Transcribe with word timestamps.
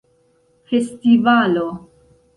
festivalo 0.69 1.69